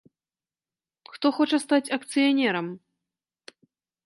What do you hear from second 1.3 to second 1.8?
хоча